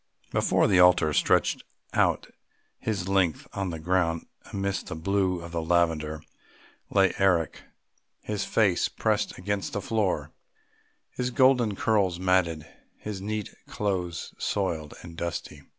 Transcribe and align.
Before 0.31 0.65
the 0.65 0.79
altar, 0.79 1.13
stretched 1.13 1.63
out 1.93 2.25
all 2.25 2.33
his 2.79 3.07
length 3.07 3.47
on 3.53 3.69
the 3.69 3.77
ground 3.77 4.25
amongst 4.51 4.87
the 4.87 4.95
blue 4.95 5.39
of 5.41 5.51
the 5.51 5.61
lavender, 5.61 6.23
lay 6.89 7.13
Eric, 7.19 7.61
his 8.21 8.43
face 8.43 8.89
pressed 8.89 9.37
against 9.37 9.73
the 9.73 9.79
floor, 9.81 10.31
his 11.11 11.29
golden 11.29 11.75
curls 11.75 12.19
matted, 12.19 12.65
his 12.97 13.21
neat 13.21 13.53
clothes 13.67 14.33
soiled 14.39 14.95
and 15.03 15.17
dusty. 15.17 15.61